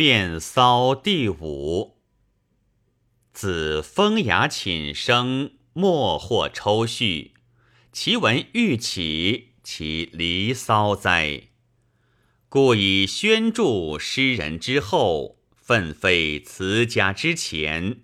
[0.00, 1.98] 变骚第五。
[3.34, 7.34] 子风雅寝生，莫或抽绪。
[7.92, 11.48] 其文欲起，其离骚哉？
[12.48, 17.98] 故以宣著诗人之后，奋废辞家之前，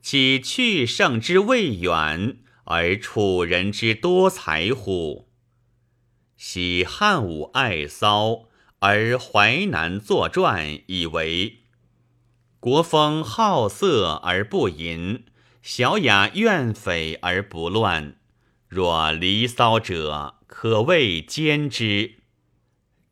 [0.00, 5.28] 岂去圣之未远，而楚人之多才乎？
[6.38, 8.48] 喜汉武爱骚，
[8.86, 11.60] 而淮南作传，以为
[12.60, 15.24] 国风好色而不淫，
[15.62, 18.16] 小雅怨匪而不乱。
[18.68, 22.16] 若离骚者，可谓兼之。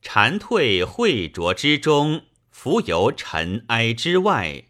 [0.02, 4.64] 蝉蜕秽浊之中，浮游尘埃之外，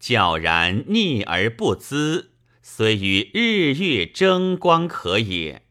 [0.00, 2.30] 皎然逆而不滋，
[2.62, 5.62] 虽与日月争光可也。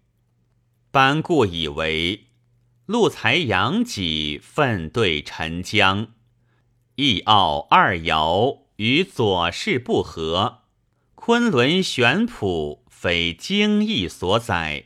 [0.92, 2.28] 班固以为，
[2.86, 6.08] 陆才养己，奋对陈江；
[6.96, 10.64] 一傲二摇与左氏不合，
[11.16, 14.86] 昆仑玄圃非经义所载，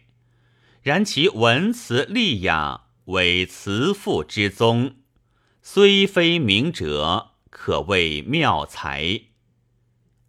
[0.82, 2.86] 然其文辞丽雅。
[3.08, 4.98] 为辞赋之宗，
[5.62, 9.22] 虽非明哲，可谓妙才。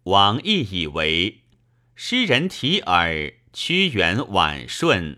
[0.03, 1.41] 王毅以为
[1.93, 5.15] 诗人体耳屈原婉顺，《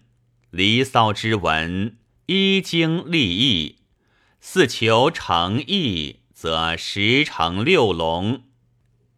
[0.49, 1.99] 离骚》之文
[2.33, 3.79] 依经立义，
[4.39, 8.43] 四求诚意，则十成六龙；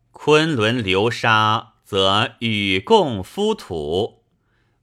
[0.09, 4.23] 昆仑流沙，则与共夫土。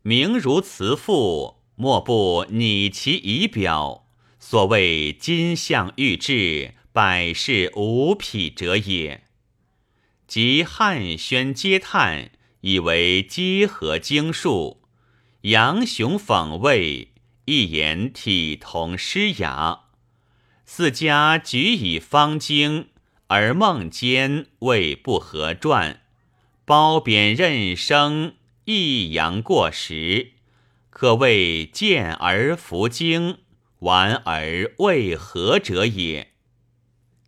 [0.02, 1.56] 名如慈父。
[1.74, 4.06] 莫不拟其仪表，
[4.38, 9.24] 所谓金象玉质，百事无匹者也。
[10.28, 14.82] 即汉宣嗟叹，以为稽和经术，
[15.40, 17.09] 杨雄讽慰，
[17.50, 19.86] 一言体同诗雅。
[20.64, 22.90] 四家举以方经，
[23.26, 26.00] 而梦间未不合传，
[26.64, 30.34] 褒贬任生，抑扬过时。
[30.90, 33.38] 可谓见而弗经，
[33.80, 36.30] 玩而未合者也。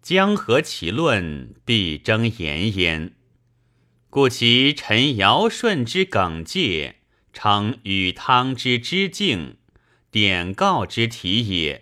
[0.01, 3.17] 江河其论，必争言焉。
[4.09, 7.01] 故其陈尧舜之耿介，
[7.33, 9.57] 称禹汤之之敬，
[10.13, 11.81] 典告之体也；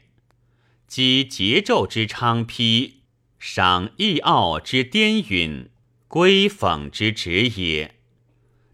[0.86, 2.92] 积桀纣之昌丕，
[3.38, 5.68] 赏易傲之颠允，
[6.06, 7.96] 归讽之旨也。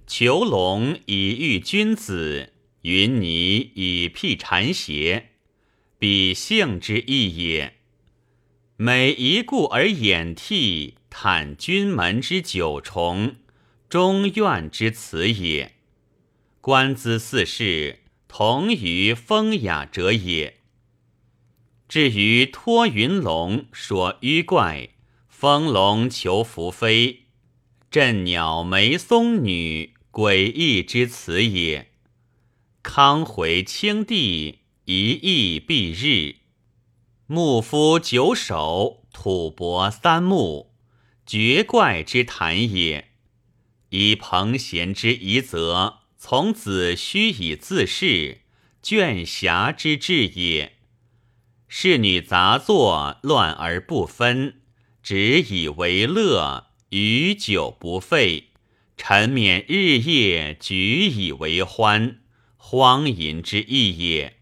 [0.06, 2.52] 囚龙以喻君子。
[2.82, 5.30] 云泥以辟谗邪，
[5.98, 7.78] 彼性之意也。
[8.76, 13.34] 每一顾而掩涕，叹君门之九重，
[13.88, 15.72] 中怨之辞也。
[16.60, 17.98] 观兹四世，
[18.38, 20.58] 同于风雅者也。
[21.88, 24.90] 至于托云龙说迂怪，
[25.26, 27.28] 风龙求福飞，
[27.90, 31.92] 振鸟眉松女，诡异之辞也。
[32.82, 36.40] 康回清帝，一役蔽日；
[37.26, 40.74] 牧夫九首，吐蕃三木，
[41.24, 43.12] 绝怪之谈也。
[43.88, 48.38] 以彭贤之遗则，从子虚以自恃，
[48.82, 50.72] 倦侠之志也。
[51.68, 54.60] 侍女杂作，乱而不分，
[55.04, 58.48] 只以为乐，与酒不废，
[58.96, 62.18] 沉湎日夜，举以为欢。
[62.56, 64.38] 荒淫之意也。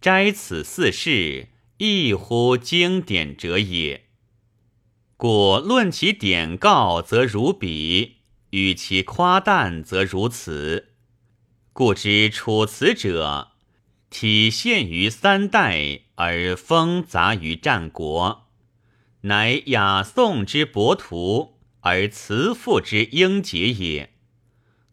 [0.00, 4.04] 摘此四事，亦乎经典者也。
[5.16, 8.18] 故论其典告，则如彼；
[8.54, 10.90] 与其夸诞，则如此。
[11.72, 13.48] 故知楚辞者，
[14.10, 18.46] 体现于三代，而风杂于战国，
[19.22, 24.14] 乃雅颂之博图，而辞赋之英杰也。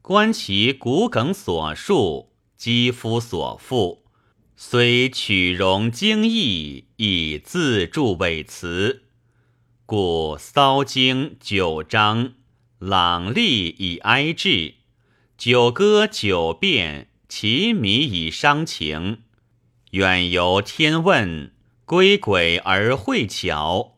[0.02, 2.32] 观其骨梗所述。
[2.58, 4.06] 肌肤所赋，
[4.56, 9.04] 虽取容精义，以自著伪辞。
[9.88, 12.34] 故骚经九章，
[12.84, 14.78] 朗丽以哀志；
[15.38, 19.20] 九歌九变，其靡以伤情。
[19.92, 21.54] 远游天问，
[21.86, 23.98] 归鬼而会巧；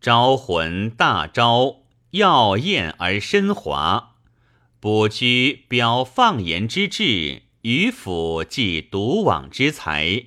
[0.00, 1.82] 招魂大招，
[2.12, 4.14] 耀艳而深华。
[4.80, 7.42] 卜居表放言之志。
[7.60, 10.24] 渔府既独往之才，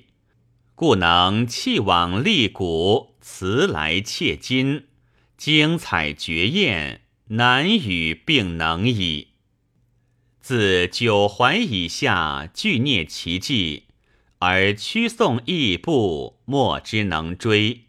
[0.76, 4.84] 故能弃往立古，辞来切今，
[5.36, 9.28] 精彩绝艳，难与并能矣。
[10.40, 13.88] 自九环以下，俱蹑其迹，
[14.38, 17.86] 而屈颂亦步，莫之能追。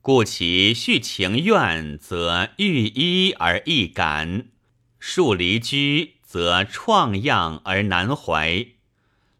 [0.00, 4.46] 故其续情愿，则寓依而易感；
[5.00, 8.66] 树离居，则创样而难怀。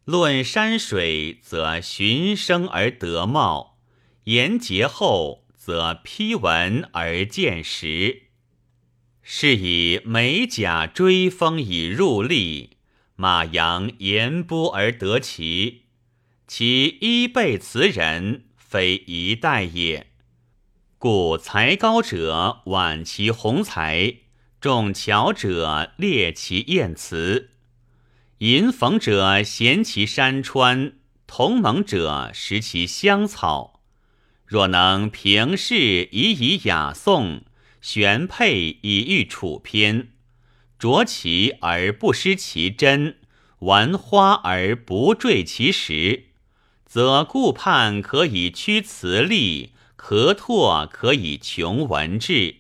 [0.05, 3.77] 论山水，则循声而得貌；
[4.25, 8.30] 言节后，则批文而见实。
[9.33, 12.71] 是以美甲追风以入利，
[13.15, 15.85] 马扬言波而得其。
[16.49, 20.09] 其衣被词人，非一代也。
[20.99, 24.17] 故才高者挽其宏才，
[24.61, 27.51] 重巧者列其艳词，
[28.39, 30.95] 吟逢者嫌其山川，
[31.29, 33.81] 同盟者识其香草。
[34.45, 37.45] 若能平视以以雅颂，
[37.81, 40.09] 玄配以喻楚篇，
[40.79, 43.17] 着其而不失其真，
[43.61, 46.27] 玩花而不坠其实，
[46.85, 49.73] 则顾盼可以驱词力。
[49.97, 52.57] 咳拓可以穷文志，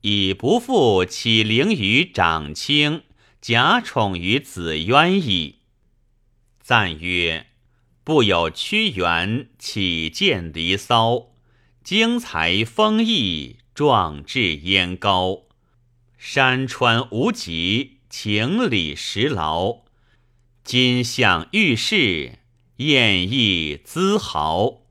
[0.00, 3.02] 以不负起灵于长卿，
[3.40, 5.60] 假宠于子渊矣。
[6.60, 7.46] 赞曰：
[8.02, 11.28] 不有屈原，岂见离骚？
[11.84, 15.46] 精才丰溢，壮志焉高？
[16.16, 19.80] 山川无极，情理实劳。
[20.62, 22.38] 今向遇事，
[22.76, 24.83] 艳逸姿豪。